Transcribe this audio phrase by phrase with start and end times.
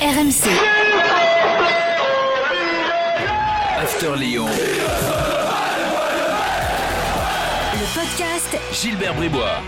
[0.00, 0.48] RMC.
[3.76, 4.46] After Lyon.
[7.74, 9.60] Le podcast Gilbert Bribois.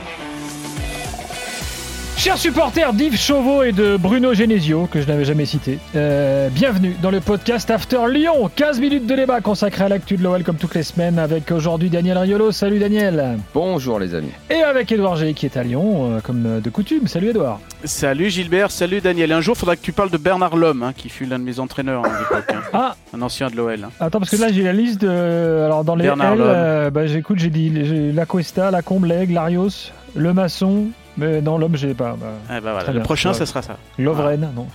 [2.22, 6.94] Chers supporters d'Yves Chauveau et de Bruno Genesio, que je n'avais jamais cité, euh, bienvenue
[7.02, 8.48] dans le podcast After Lyon.
[8.54, 11.90] 15 minutes de débat consacré à l'actu de l'OL comme toutes les semaines avec aujourd'hui
[11.90, 12.52] Daniel Riolo.
[12.52, 13.38] Salut Daniel.
[13.52, 14.30] Bonjour les amis.
[14.50, 17.08] Et avec Edouard G qui est à Lyon, euh, comme de coutume.
[17.08, 17.58] Salut Edouard.
[17.82, 19.32] Salut Gilbert, salut Daniel.
[19.32, 21.44] Un jour, il faudra que tu parles de Bernard Lhomme, hein, qui fut l'un de
[21.44, 22.62] mes entraîneurs hein, à l'époque, hein.
[22.72, 23.82] Ah, un ancien de l'OL.
[23.82, 23.90] hein.
[23.98, 25.64] attends, parce que là j'ai la liste de.
[25.64, 26.48] Alors dans les Bernard L, Lhomme.
[26.50, 30.84] euh, bah, j'écoute, j'ai dit j'ai la Cuesta, la Comblègue, Larios, le Maçon.
[31.16, 32.16] Mais non, l'homme, j'ai pas.
[32.18, 32.78] Bah, Ah, bah, voilà.
[32.80, 33.04] Très Le bien.
[33.04, 33.34] prochain, Ouais.
[33.34, 33.76] ça sera ça.
[33.98, 34.66] Lovren, non.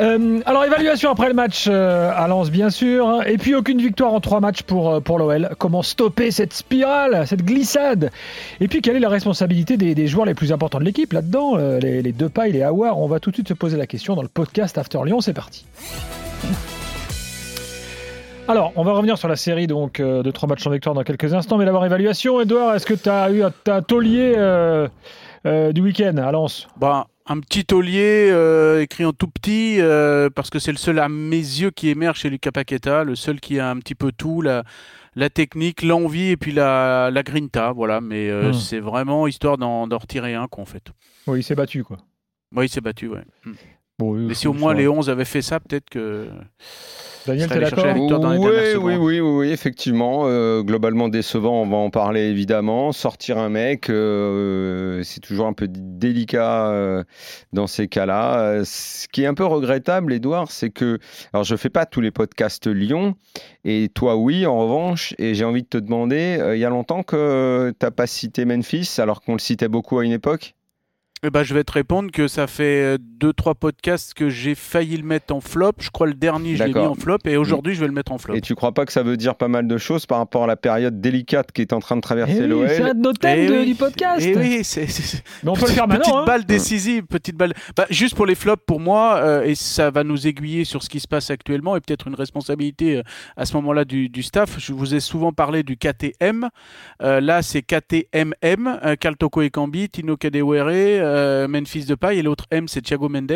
[0.00, 3.22] Euh, alors, évaluation après le match euh, à Lens, bien sûr.
[3.26, 5.50] Et puis, aucune victoire en trois matchs pour, euh, pour l'OL.
[5.58, 8.10] Comment stopper cette spirale, cette glissade?
[8.60, 11.56] Et puis, quelle est la responsabilité des, des joueurs les plus importants de l'équipe là-dedans
[11.56, 14.14] les, les deux pailles, les Hawar On va tout de suite se poser la question
[14.14, 15.20] dans le podcast After Lyon.
[15.20, 15.66] C'est parti.
[18.48, 21.32] Alors, on va revenir sur la série donc de trois matchs en victoire dans quelques
[21.34, 21.58] instants.
[21.58, 22.40] Mais d'abord, évaluation.
[22.40, 24.34] Edouard, est-ce que tu as eu ta taulier
[25.44, 30.50] du week-end à Lens Bah, un petit taulier euh, écrit en tout petit, euh, parce
[30.50, 33.58] que c'est le seul à mes yeux qui émerge chez Lucas Paqueta, le seul qui
[33.60, 34.64] a un petit peu tout, la,
[35.14, 37.72] la technique, l'envie et puis la, la grinta.
[37.72, 38.54] Voilà, mais euh, Hmm.
[38.54, 40.92] c'est vraiment histoire d'en d'en retirer un, quoi, en fait.
[41.26, 41.98] Oui, il s'est battu, quoi.
[42.54, 43.22] Oui, il s'est battu, ouais.
[43.98, 46.28] Bon, oui, Mais si au moins les 11 avaient fait ça, peut-être que.
[47.24, 50.22] Daniel, t'es d'accord victoire dans les oui, oui, oui, oui, oui, effectivement.
[50.26, 52.90] euh, globalement décevant, on va en parler évidemment.
[52.90, 57.04] Sortir un mec, euh, c'est toujours un peu délicat euh,
[57.52, 58.40] dans ces cas-là.
[58.40, 60.98] Euh, Ce qui est un peu regrettable, Edouard, c'est que,
[61.32, 63.14] alors je fais pas tous les podcasts Lyon,
[63.64, 66.70] et toi oui, en revanche, et j'ai envie de te demander, euh, il y a
[66.70, 70.54] longtemps que t'as pas cité Memphis, alors qu'on le citait beaucoup à une époque?
[71.24, 75.04] Eh ben, je vais te répondre que ça fait 2-3 podcasts que j'ai failli le
[75.04, 75.70] mettre en flop.
[75.78, 78.10] Je crois le dernier, je l'ai mis en flop et aujourd'hui, je vais le mettre
[78.10, 78.34] en flop.
[78.34, 80.46] Et tu crois pas que ça veut dire pas mal de choses par rapport à
[80.48, 82.98] la période délicate qui est en train de Eh traverser oui, l'OL c'est un de
[83.00, 83.66] nos thèmes Eh de- oui.
[83.66, 84.20] du podcast.
[84.26, 84.88] Et oui, c'est.
[84.88, 86.22] c'est- Mais on peut le faire petite maintenant.
[86.22, 86.24] hein.
[86.26, 87.54] balle décisive, petite balle.
[87.76, 90.88] Bah, juste pour les flops, pour moi, euh, et ça va nous aiguiller sur ce
[90.90, 93.02] qui se passe actuellement et peut-être une responsabilité euh,
[93.36, 94.56] à ce moment-là du, du staff.
[94.58, 96.48] Je vous ai souvent parlé du KTM.
[97.00, 100.66] Euh, là, c'est KTMM, euh, Karl Toko Ekambi, Tino Kadewere,
[101.12, 103.32] euh, Memphis Depay et l'autre M, c'est Thiago Mendes.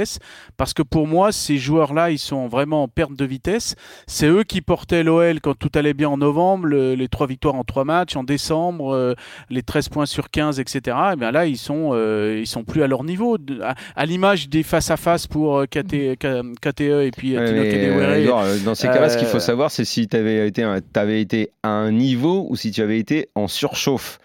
[0.56, 3.75] Parce que pour moi, ces joueurs-là, ils sont vraiment en perte de vitesse.
[4.06, 7.54] C'est eux qui portaient l'OL quand tout allait bien en novembre, le- les trois victoires
[7.54, 9.14] en trois matchs, en décembre, euh,
[9.50, 10.97] les 13 points sur 15, etc.
[11.12, 13.37] Et bien là, ils sont, euh, ils sont plus à leur niveau.
[13.62, 16.16] À à l'image des face-à-face pour euh, KT,
[16.60, 20.06] KTE et puis Ouais, Tino euh, dans ces cas-là, ce qu'il faut savoir, c'est si
[20.08, 24.19] tu avais été, t'avais été à un niveau ou si tu avais été en surchauffe.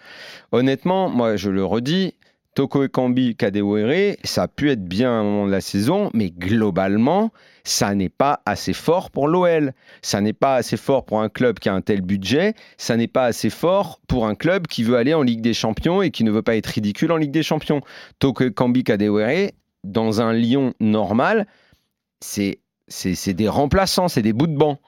[0.52, 2.14] Honnêtement, moi, je le redis,
[2.54, 6.30] Toko Ekambi, Kadewere, ça a pu être bien à un moment de la saison, mais
[6.30, 7.30] globalement,
[7.64, 9.72] ça n'est pas assez fort pour l'OL.
[10.02, 12.54] Ça n'est pas assez fort pour un club qui a un tel budget.
[12.76, 16.02] Ça n'est pas assez fort pour un club qui veut aller en Ligue des Champions
[16.02, 17.80] et qui ne veut pas être ridicule en Ligue des Champions.
[18.18, 19.52] Toko Ekambi, Kadewere,
[19.82, 21.46] dans un Lyon normal,
[22.20, 22.58] c'est
[23.28, 24.78] des remplaçants, c'est des bouts de banc.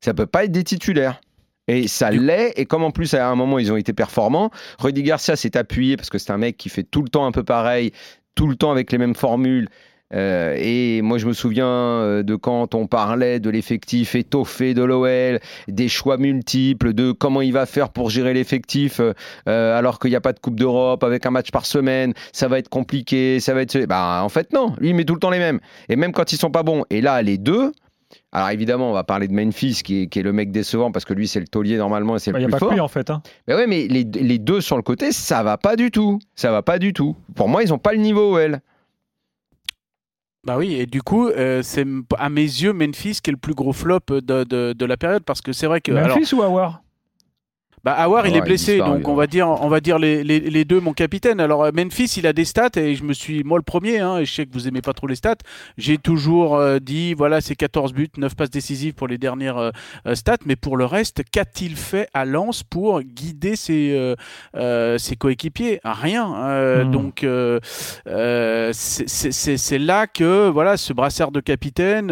[0.00, 1.20] Ça peut pas être des titulaires.
[1.68, 5.02] Et ça l'est, et comme en plus à un moment ils ont été performants, Rudy
[5.02, 7.44] Garcia s'est appuyé parce que c'est un mec qui fait tout le temps un peu
[7.44, 7.92] pareil,
[8.34, 9.68] tout le temps avec les mêmes formules.
[10.14, 14.82] Euh, et moi je me souviens euh, de quand on parlait de l'effectif étoffé de
[14.82, 20.08] l'OL, des choix multiples, de comment il va faire pour gérer l'effectif euh, alors qu'il
[20.08, 23.38] n'y a pas de Coupe d'Europe avec un match par semaine, ça va être compliqué,
[23.38, 23.84] ça va être...
[23.84, 25.60] Bah en fait non, lui il met tout le temps les mêmes.
[25.90, 26.84] Et même quand ils sont pas bons.
[26.88, 27.72] Et là, les deux,
[28.32, 31.04] alors évidemment, on va parler de Memphis, qui est, qui est le mec décevant, parce
[31.04, 32.68] que lui, c'est le taulier normalement, et c'est Il le n'y a plus pas fort.
[32.70, 33.10] que lui en fait.
[33.10, 33.22] hein.
[33.46, 36.18] Mais ouais, mais les, les deux sur le côté, ça va pas du tout.
[36.34, 37.16] Ça va pas du tout.
[37.34, 38.60] Pour moi, ils ont pas le niveau OL.
[40.44, 41.84] Bah oui, et du coup, euh, c'est
[42.16, 45.24] à mes yeux Memphis qui est le plus gros flop de, de- de la période
[45.24, 45.92] parce que c'est vrai que.
[45.92, 46.82] alors, Memphis ou Awar?
[47.84, 50.64] Bah, Awar, il est blessé, donc on va dire, on va dire les, les- les
[50.64, 51.40] deux, mon capitaine.
[51.40, 54.18] Alors euh, Memphis, il a des stats et je me suis, moi le premier, hein,
[54.18, 55.36] et je sais que vous aimez pas trop les stats.
[55.76, 59.70] J'ai toujours euh, dit, voilà, c'est 14 buts, 9 passes décisives pour les dernières euh,
[60.14, 64.14] stats, mais pour le reste, qu'a-t-il fait à Lens pour guider ses,
[64.56, 65.80] euh, ses coéquipiers?
[65.84, 66.26] Rien.
[66.84, 66.90] Hmm.
[66.90, 67.24] Donc
[68.72, 72.10] c'est- là que voilà, ce brassard de capitaine,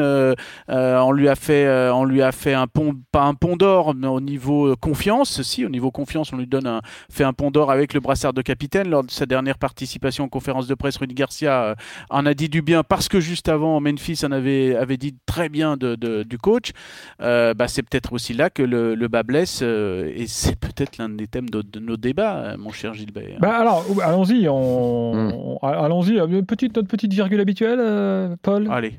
[0.68, 4.06] on lui a fait, on lui a fait un pont, pas un pont d'or, mais
[4.06, 5.64] au niveau confiance aussi.
[5.64, 6.80] Au niveau confiance, on lui donne un,
[7.10, 8.88] fait un pont d'or avec le brassard de capitaine.
[8.88, 11.74] Lors de sa dernière participation en conférence de presse, Rudy Garcia euh,
[12.10, 15.48] en a dit du bien parce que juste avant, Memphis en avait, avait dit très
[15.48, 16.72] bien de, de- du coach.
[17.20, 20.98] Euh, bah, c'est peut-être aussi là que le, le bas blesse euh, et c'est peut-être
[20.98, 23.38] l'un des thèmes de, de nos débats, mon cher Gilbert.
[23.40, 25.56] Bah alors, allons-y, on...
[25.62, 26.16] on- allons-y.
[26.18, 28.68] Une petite, notre petite virgule habituelle, euh, Paul?
[28.70, 28.98] Allez.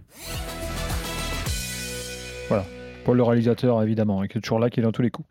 [3.06, 5.30] Paul le réalisateur, évidemment, et qui est toujours là, qui est dans tous les coups.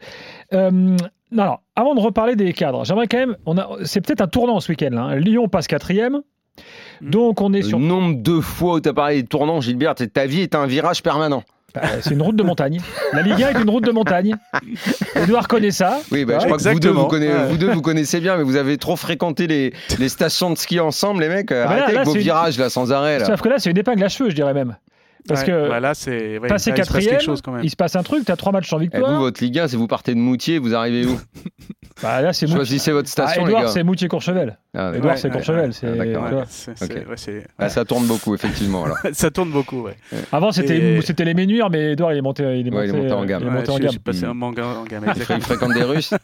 [0.55, 0.97] Euh,
[1.33, 3.37] non, alors, avant de reparler des cadres, j'aimerais quand même.
[3.47, 4.91] On a, c'est peut-être un tournant ce week-end.
[4.93, 5.17] Là, hein.
[5.17, 6.21] Lyon passe quatrième.
[7.03, 7.11] Mm.
[7.11, 7.79] Donc on est sur.
[7.79, 10.67] Le nombre de fois où tu as parlé de tournant, Gilbert, ta vie est un
[10.67, 11.43] virage permanent.
[11.75, 12.81] Bah, c'est une route de montagne.
[13.13, 14.35] La Ligue 1 est une route de montagne.
[15.15, 15.99] Edouard connaît ça.
[16.11, 17.05] Oui, bah, Ouais, je crois que vous deux vous, exactement.
[17.07, 17.47] connaissez, Ouais.
[17.51, 20.81] vous deux, vous connaissez bien, mais vous avez trop fréquenté les, les stations de ski
[20.81, 21.49] ensemble, les mecs.
[21.51, 23.19] bah là, Arrêtez là, avec vos une- virages là, sans arrêt.
[23.19, 23.27] Là.
[23.27, 24.77] Sauf que là, c'est une épingle à cheveux, je dirais même.
[25.29, 27.43] Parce Ouais, que bah là, c'est ouais, passer là, il se passe quatrième, quelque chose
[27.43, 27.65] quand même.
[27.65, 28.25] il se passe un truc.
[28.25, 29.11] Tu as trois matchs sans Et victoire.
[29.15, 31.19] vous, votre Ligue 1, c'est vous partez de Moutier, vous arrivez où?
[32.03, 32.57] Bah, là, c'est Moutier.
[32.59, 34.59] Choisissez votre Ah, station, les Edouard, c'est Moutier-Courchevel.
[34.77, 34.93] Ah.
[34.95, 35.71] Edouard, Ouais, c'est Courchevel.
[35.83, 36.45] Ah,
[37.59, 38.85] Ah, ça tourne beaucoup, effectivement.
[38.85, 38.99] Alors.
[39.13, 39.97] ça tourne beaucoup, ouais.
[40.31, 42.91] Avant, c'était Et- c'était les Ménuires, mais Edouard, il est monté, il est Ouais, il
[42.95, 43.41] est monté en gamme.
[43.43, 43.99] il est Ouais, monté en je- gamme.
[44.05, 44.31] Passé Mm.
[44.31, 45.05] un manga en gamme.
[45.17, 46.13] Il, il fréquente des Russes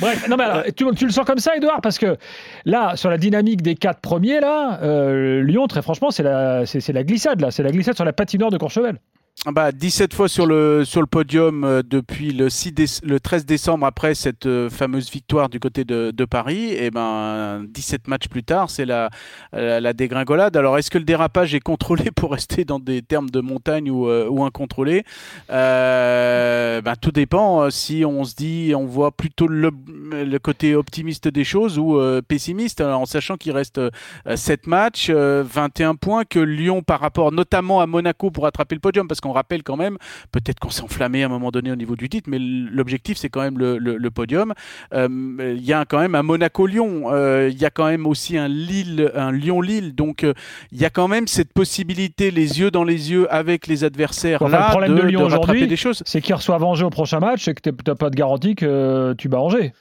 [0.00, 2.16] Bref, non mais alors, tu, le sens comme ça, Edouard, parce que
[2.64, 6.92] là, sur la dynamique des quatre premiers, là, euh, Lyon, très franchement, c'est la, c'est
[6.92, 8.98] la glissade, là, c'est la glissade sur la patinoire de Courchevel.
[9.46, 13.20] Ah Bah, 17 fois sur le, sur le podium euh, depuis le, 6 déce- le
[13.20, 16.72] 13 décembre après cette euh, fameuse victoire du côté de, de Paris.
[16.72, 19.10] Et ben 17 matchs plus tard, c'est la,
[19.52, 20.56] la, la dégringolade.
[20.56, 24.08] Alors est-ce que le dérapage est contrôlé pour rester dans des termes de montagne ou,
[24.08, 25.04] euh, ou incontrôlé?
[25.50, 29.70] Euh, ben, Tout dépend euh, si on se dit, on voit plutôt le,
[30.10, 33.90] le côté optimiste des choses ou euh, pessimiste, en sachant qu'il reste euh,
[34.34, 38.80] 7 matchs, euh, 21 points, que Lyon par rapport notamment à Monaco pour attraper le
[38.80, 39.98] podium, parce qu'on rappelle quand même,
[40.32, 43.28] peut-être qu'on s'est enflammé à un moment donné au niveau du titre, mais l'objectif c'est
[43.28, 44.54] quand même le, le- le podium.
[44.94, 45.08] Euh,
[45.56, 48.48] Il y a quand même un Monaco-Lyon, euh, il y a quand même aussi un
[48.48, 50.32] Lille, un Lyon-Lille, donc euh,
[50.72, 54.42] il y a quand même cette possibilité, les yeux dans les yeux avec les adversaires
[54.42, 56.02] Enfin, le là, problème de, de Lyon aujourd'hui, des choses.
[56.06, 59.28] C'est qu'ils reçoivent Angers au prochain match et que t'as pas de garantie que tu
[59.28, 59.72] bats Angers.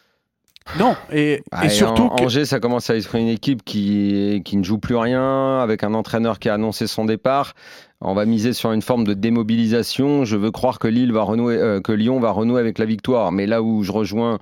[0.77, 2.23] Non, et, Ah, et surtout An- que...
[2.23, 5.94] Angers, ça commence à être une équipe qui, qui ne joue plus rien, avec un
[5.94, 7.53] entraîneur qui a annoncé son départ.
[8.01, 10.23] On va miser sur une forme de démobilisation.
[10.23, 13.31] Je veux croire que, Lille va renouer, euh, que Lyon va renouer avec la victoire.
[13.31, 14.39] Mais là où je rejoins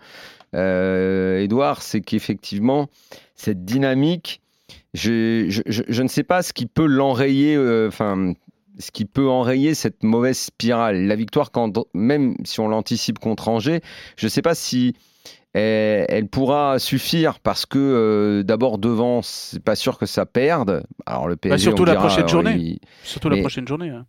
[0.55, 2.89] euh, Edouard, c'est qu'effectivement,
[3.35, 4.41] cette dynamique,
[4.93, 8.33] je, ne sais pas ce qui peut l'enrayer, euh, enfin,
[8.77, 11.07] ce qui peut enrayer cette mauvaise spirale.
[11.07, 11.49] La victoire,
[11.93, 13.81] même si on l'anticipe contre Angers,
[14.17, 14.95] je ne sais pas si
[15.55, 20.83] elle, elle pourra suffire parce que euh, d'abord devant, c'est pas sûr que ça perde.
[21.05, 22.55] Alors le PSG, Bah, surtout on la dira, prochaine alors, journée.
[22.55, 23.89] il- Surtout la prochaine journée.
[23.89, 24.05] hein.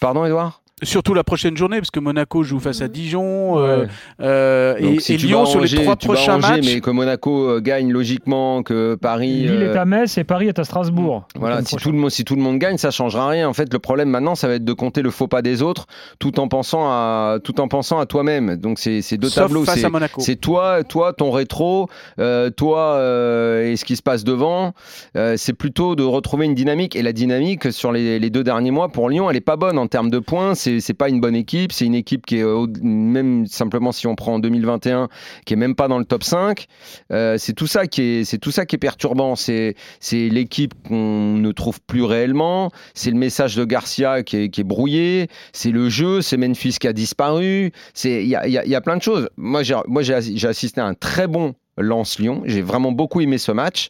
[0.00, 0.62] Pardon, Edouard?
[0.82, 3.58] Surtout la prochaine journée, parce que Monaco joue face à Dijon.
[3.58, 3.88] euh, Ouais.
[4.22, 6.66] euh, et, si et tu Lyon bats sur les Angers, trois prochains Angers, matchs.
[6.74, 9.28] mais que Monaco euh, gagne logiquement, que Paris.
[9.46, 11.26] Lille euh, est à Metz et Paris est à Strasbourg.
[11.36, 13.48] Voilà, Le si tout, le monde, si tout le monde gagne, ça changera rien.
[13.48, 15.86] En fait, le problème maintenant, ça va être de compter le faux pas des autres,
[16.18, 18.56] tout en pensant à, tout en pensant à toi-même.
[18.56, 19.64] Donc c'est c'est deux sauf tableaux.
[19.64, 20.20] face C'est à Monaco.
[20.20, 21.88] c'est toi, toi, ton rétro,
[22.18, 24.72] euh, toi euh, et ce qui se passe devant.
[25.16, 26.96] Euh, c'est plutôt de retrouver une dynamique.
[26.96, 29.78] Et la dynamique sur les, les deux derniers mois pour Lyon, elle est pas bonne
[29.78, 30.54] en termes de points.
[30.54, 31.72] C'est c'est pas une bonne équipe.
[31.72, 35.08] C'est une équipe qui est au- même simplement si on prend en 2021,
[35.44, 36.66] qui est même pas dans le top 5.
[37.12, 39.34] Euh, c'est tout ça qui est, c'est tout ça qui est perturbant.
[39.34, 39.74] C'est
[40.12, 42.70] l'équipe qu'on ne trouve plus réellement.
[42.94, 45.28] C'est le message de Garcia qui est, qui est brouillé.
[45.52, 46.20] C'est le jeu.
[46.22, 47.72] C'est Memphis qui a disparu.
[48.04, 49.28] Il y a, y y a plein de choses.
[49.36, 52.42] Moi j'ai assisté à un très bon Lens-Lyon.
[52.44, 53.88] J'ai vraiment beaucoup aimé ce match.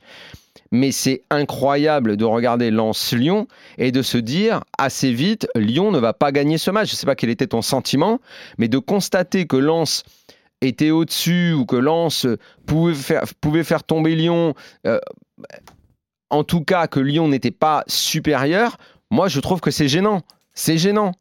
[0.73, 6.13] Mais c'est incroyable de regarder Lens-Lyon et de se dire assez vite, Lyon ne va
[6.13, 6.91] pas gagner ce match.
[6.91, 8.21] Je ne sais pas quel était ton sentiment,
[8.59, 10.05] mais de constater que Lens
[10.61, 12.27] était au-dessus ou que Lens
[12.67, 14.55] pouvait faire, pouvait faire tomber Lyon,
[14.87, 14.99] euh,
[16.29, 18.77] en tout cas que Lyon n'était pas supérieur,
[19.11, 20.23] moi je trouve que c'est gênant.
[20.55, 21.13] C'est gênant.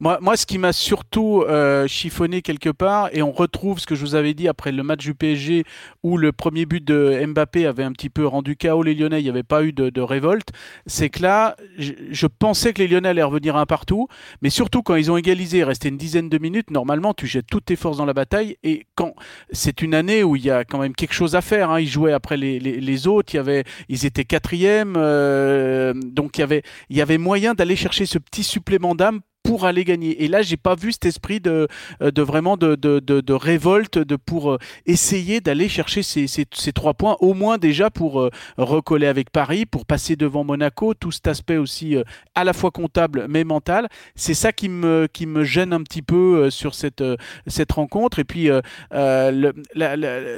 [0.00, 3.96] Moi, moi, ce qui m'a surtout euh, chiffonné quelque part, et on retrouve ce que
[3.96, 5.64] je vous avais dit après le match du PSG,
[6.04, 9.24] où le premier but de Mbappé avait un petit peu rendu KO les Lyonnais, il
[9.24, 10.50] n'y avait pas eu de, de révolte,
[10.86, 14.06] c'est que là, je, je pensais que les Lyonnais allaient revenir un partout,
[14.40, 17.64] mais surtout quand ils ont égalisé, restait une dizaine de minutes, normalement tu jettes toutes
[17.64, 19.14] tes forces dans la bataille, et quand
[19.50, 21.88] c'est une année où il y a quand même quelque chose à faire, hein, ils
[21.88, 26.42] jouaient après les, les, les autres, il y avait, ils étaient quatrième, euh, donc il
[26.42, 30.22] y avait, il y avait moyen d'aller chercher ce petit supplément d'âme pour aller gagner.
[30.24, 31.68] Et là, j'ai pas vu cet esprit de,
[32.00, 37.16] de vraiment de, de, de, révolte, de pour essayer d'aller chercher ces, ces, trois points,
[37.20, 41.96] au moins déjà pour recoller avec Paris, pour passer devant Monaco, tout cet aspect aussi
[42.34, 43.88] à la fois comptable mais mental.
[44.14, 47.04] C'est ça qui me, qui me gêne un petit peu sur cette,
[47.46, 48.18] cette rencontre.
[48.18, 48.50] Et puis,
[48.90, 49.52] le,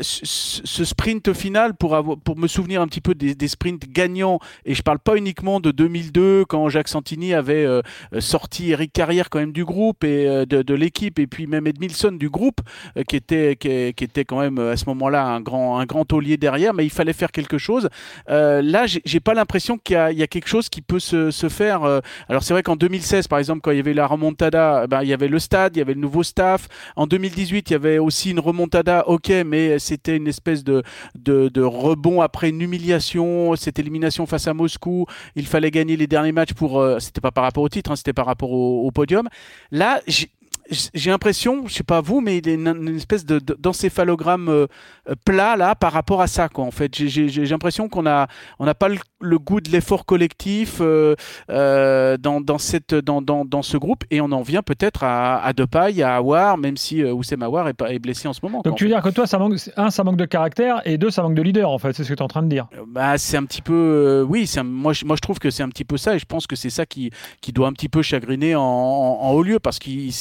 [0.01, 4.75] ce sprint final, pour, avoir, pour me souvenir un petit peu des, sprints gagnants, et
[4.75, 7.83] je parle pas uniquement de 2002 quand Jacques Santini avait euh,
[8.19, 12.13] sorti Eric Carrière quand même du groupe et euh, de, l'équipe, et puis même Edmilson
[12.13, 12.61] du groupe,
[12.97, 16.37] euh, qui, était, qui, était quand même à ce moment-là un grand, un grand taulier
[16.37, 17.89] derrière, mais il fallait faire quelque chose.
[18.29, 21.83] là, j'ai pas l'impression qu'il y, a quelque chose qui peut se, se faire.
[22.29, 25.09] alors c'est vrai qu'en 2016, par exemple, quand il y avait la remontada, ben, il
[25.09, 26.69] y avait le stade, il y avait le nouveau staff.
[26.97, 30.83] En 2018, il y avait aussi une remontada, ok, mais c'était une espèce de,
[31.15, 35.07] de, rebond après une humiliation, cette élimination face à Moscou.
[35.37, 36.81] Il fallait gagner les derniers matchs pour.
[36.81, 39.29] Euh, c'était pas par rapport au titre, hein, c'était par rapport au, au podium.
[39.71, 40.01] Là,
[40.71, 44.69] j'ai l'impression, je sais pas vous, mais il y a une, espèce d'encéphalogramme de,
[45.09, 46.49] euh, plat là par rapport à ça.
[46.49, 50.79] Quoi, en fait, j'ai l'impression qu'on a, on n'a pas le, goût de l'effort collectif
[50.81, 51.15] euh,
[51.51, 55.43] euh, dans, dans, cette, dans, dans, dans, ce groupe, et on en vient peut-être à,
[55.43, 58.63] à Depay, à Awar, même si Oussem Awar est, est, blessé en ce moment.
[58.65, 61.11] Donc tu veux dire que toi, ça manque, un, ça manque de caractère, et deux,
[61.11, 61.71] ça manque de leader.
[61.71, 62.69] En fait, c'est ce que tu es en train de dire.
[62.87, 65.85] Bah, c'est un petit peu, oui, moi, je, moi je trouve que c'est un petit
[65.85, 67.11] peu ça, et je pense que c'est ça qui,
[67.41, 70.13] qui doit un petit peu chagriner en, en, haut lieu, parce qu'il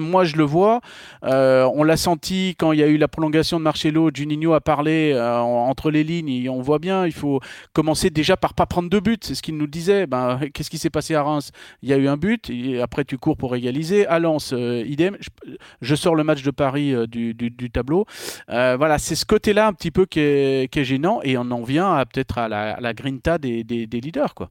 [0.00, 0.80] moi je le vois.
[1.24, 4.60] Euh, on l'a senti quand il y a eu la prolongation de Marcelo, Juninho a
[4.60, 6.48] parlé euh, entre les lignes.
[6.50, 7.40] On voit bien, il faut
[7.72, 9.24] commencer déjà par pas prendre de but.
[9.24, 10.06] C'est ce qu'il nous disait.
[10.06, 11.50] Ben, qu'est-ce qui s'est passé à Reims?
[11.82, 12.50] Il y a eu un but,
[12.82, 14.06] après tu cours pour égaliser.
[14.06, 15.16] À Lens, euh, idem.
[15.80, 18.06] Je, sors le match de Paris du, tableau.
[18.48, 22.38] voilà, c'est ce côté-là un petit peu qui est, gênant, et on en vient peut-être
[22.38, 24.50] à la, grinta des, des, leaders, quoi.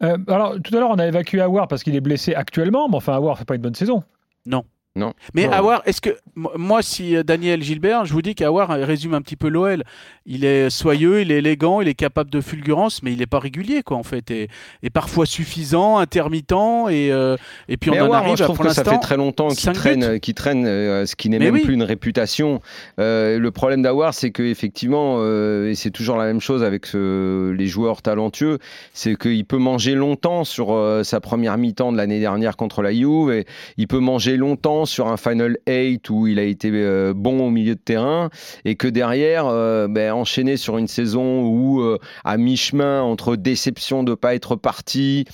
[0.00, 3.14] Alors, tout à l'heure, on a évacué Awar parce qu'il est blessé actuellement, mais enfin,
[3.14, 4.02] Awar fait pas une bonne saison.
[4.46, 4.64] Non.
[4.96, 5.12] Non.
[5.34, 9.22] Mais Awar, est-ce que moi, si euh, Daniel Gilbert, je vous dis qu'Awar résume un
[9.22, 9.82] petit peu l'OL.
[10.24, 13.40] Il est soyeux, il est élégant, il est capable de fulgurance, mais il n'est pas
[13.40, 14.48] régulier, quoi, en fait, et,
[14.92, 16.52] parfois suffisant, intermittent,
[16.90, 17.36] et, euh,
[17.68, 18.36] et puis on en arrive.
[18.36, 21.40] je trouve que ça fait très longtemps qu'il traîne, qu'il traîne euh, ce qui n'est
[21.40, 22.60] même plus une réputation.
[22.96, 25.18] le problème d'Awar, c'est que effectivement,
[25.66, 28.60] et c'est toujours la même chose avec les joueurs talentueux,
[28.92, 33.32] c'est qu'il peut manger longtemps sur sa première mi-temps de l'année dernière contre la Juve,
[33.32, 33.44] et
[33.76, 37.50] il peut manger longtemps sur un Final 8 où il a été euh, bon au
[37.50, 38.30] milieu de terrain
[38.64, 44.02] et que derrière, euh, ben, enchaîné sur une saison où euh, à mi-chemin entre déception
[44.02, 45.24] de ne pas être parti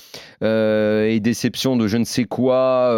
[0.41, 2.91] et déception de je ne sais quoi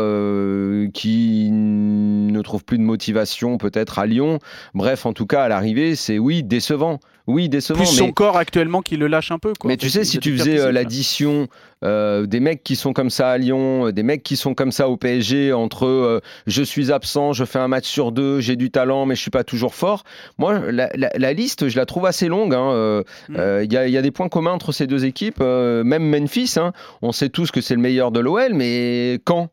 [0.93, 4.39] qui ne trouve plus de motivation peut-être à Lyon.
[4.73, 6.99] Bref, en tout cas, à l'arrivée, c'est oui, décevant.
[7.25, 7.79] Oui, décevant.
[7.79, 9.53] Plus son corps actuellement qui le lâche un peu.
[9.63, 11.47] Mais tu sais, si tu faisais euh, l'addition
[11.85, 14.73] euh, des mecs qui sont comme ça à Lyon, euh, des mecs qui sont comme
[14.73, 18.71] ça au PSG, entre je suis absent, je fais un match sur deux, j'ai du
[18.71, 20.03] talent, mais je suis pas toujours fort.
[20.37, 22.53] Moi, la, liste, je la trouve assez longue.
[22.53, 23.03] hein.
[23.29, 23.63] Mm.
[23.63, 25.39] Il y, a des points communs entre ces deux équipes.
[25.39, 26.73] même Memphis, hein.
[27.01, 29.49] on sait tous que c'est le meilleur de l'OL, mais quand?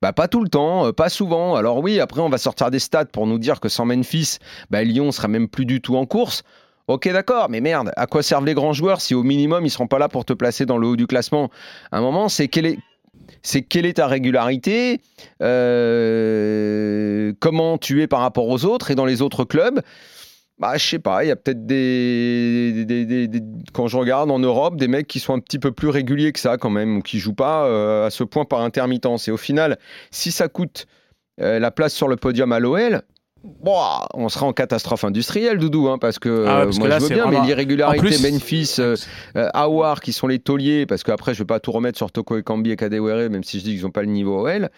[0.00, 1.54] Bah, pas tout le temps, pas souvent.
[1.54, 4.38] Alors oui, après on va sortir des stats pour nous dire que sans Memphis,
[4.68, 6.42] bah, Lyon sera même plus du tout en course.
[6.88, 9.86] Ok, d'accord, mais merde, à quoi servent les grands joueurs si au minimum ils seront
[9.86, 11.50] pas là pour te placer dans le haut du classement?
[11.92, 12.78] À un moment, c'est quelle est,
[13.42, 15.00] c'est quelle est ta régularité,
[15.42, 19.80] euh, comment tu es par rapport aux autres et dans les autres clubs?
[20.58, 23.28] Bah, je sais pas, il y a peut-être des,
[23.72, 26.38] quand je regarde en Europe, des mecs qui sont un petit peu plus réguliers que
[26.38, 29.28] ça quand même, ou qui jouent pas euh, à ce point par intermittence.
[29.28, 29.78] Et au final,
[30.10, 30.86] si ça coûte
[31.40, 33.02] euh, la place sur le podium à l'OL,
[33.64, 37.40] On sera en catastrophe industrielle, Doudou, hein, parce que ah moi je veux bien, mais
[37.40, 38.96] l'irrégularité, Memphis, euh,
[39.36, 42.36] euh, Awar, qui sont les tauliers, parce qu'après je vais pas tout remettre sur Toko
[42.36, 44.70] et Kambi et Kadewere, même si je dis qu'ils n'ont pas le niveau OL,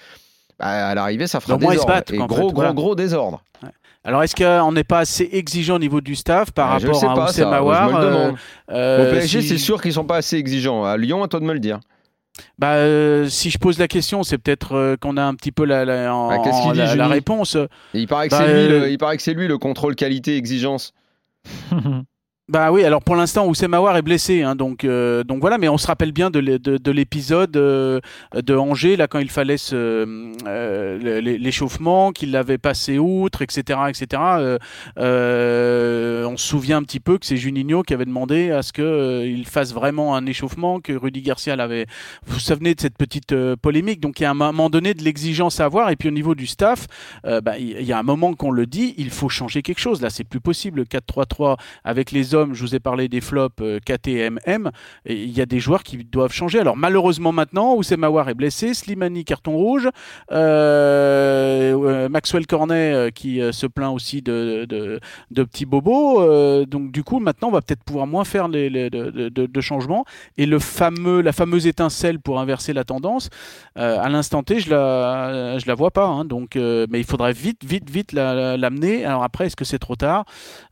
[0.58, 2.02] bah, à l'arrivée ça fera désordre.
[2.10, 3.42] et gros, gros, gros désordre.
[4.06, 7.24] Alors, est-ce qu'on n'est pas assez exigeant au niveau du staff par ah, rapport à
[7.24, 8.36] Oussem Awar Je me le demande.
[8.70, 10.84] Euh, au PSG, c'est sûr qu'ils sont pas assez exigeants.
[10.84, 11.80] À Lyon, à toi de me le dire.
[12.58, 15.64] Bah, euh, si je pose la question, c'est peut-être euh, qu'on a un petit peu
[15.64, 17.56] la, la, bah, la, réponse.
[17.92, 20.36] Il paraît, que bah, lui, le, euh, il paraît que c'est lui le contrôle qualité
[20.36, 20.92] exigence.
[22.46, 25.70] Bah oui, alors pour l'instant, Oussem Aouar est blessé, hein, donc, euh, donc voilà, mais
[25.70, 28.00] on se rappelle bien de, de, l'épisode euh,
[28.34, 33.78] de Angers, là, quand il fallait euh, l'échauffement, qu'il l'avait passé outre, etc.
[33.88, 34.20] etc.
[34.98, 39.46] on se souvient un petit peu que c'est Juninho qui avait demandé à ce qu'il
[39.46, 41.86] fasse vraiment un échauffement, que Rudy Garcia l'avait.
[42.26, 45.02] Vous vous souvenez de cette petite polémique, donc il y a un moment donné de
[45.02, 46.88] l'exigence à avoir, et puis au niveau du staff,
[47.24, 50.10] bah, il y a un moment qu'on le dit, il faut changer quelque chose, là,
[50.10, 54.70] c'est plus possible, le 4-3-3 avec les je vous ai parlé des flops euh, KTMM,
[55.06, 56.58] il y a des joueurs qui doivent changer.
[56.60, 59.88] Alors malheureusement maintenant, Oussem Mawar est blessé, Slimani carton rouge,
[60.32, 65.00] euh, euh, Maxwell Cornet euh, qui se plaint aussi de, de,
[65.30, 66.64] de petits bobos.
[66.66, 70.04] donc du coup maintenant on va peut-être pouvoir moins faire de, changements.
[70.36, 73.30] Et le fameux, la fameuse étincelle pour inverser la tendance,
[73.76, 76.06] à l'instant T, je la, je la vois pas.
[76.06, 76.24] hein.
[76.24, 79.04] donc, mais il faudrait vite, vite, vite la- la- l'amener.
[79.04, 80.24] Alors après, est-ce que c'est trop tard?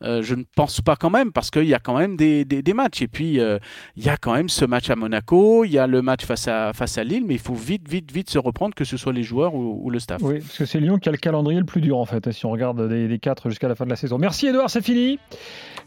[0.03, 2.75] Je ne pense pas quand même, parce qu'il y a quand même des, des- des
[2.75, 3.03] matchs.
[3.03, 3.59] Et puis, euh,
[3.97, 6.49] il y a quand même ce match à Monaco, il y a le match face
[6.49, 9.13] à, face à Lille, mais il faut vite, vite, vite se reprendre, que ce soit
[9.13, 10.21] les joueurs ou, ou le staff.
[10.23, 12.47] Oui, parce que c'est Lyon qui a le calendrier le plus dur en fait, si
[12.47, 14.19] on regarde des, des quatre jusqu'à la fin de la saison.
[14.19, 15.19] Merci Edouard, c'est fini.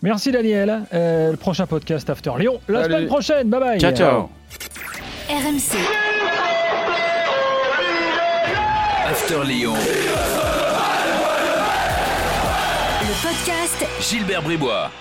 [0.02, 0.84] Merci Daniel.
[0.94, 3.50] Euh, le prochain podcast After Lyon, la semaine prochaine.
[3.50, 3.80] Bye bye.
[3.80, 4.30] Ciao, ciao.
[5.30, 5.78] RMC.
[9.10, 9.74] After Lyon.
[13.02, 14.92] Le podcast Gilbert Bribois.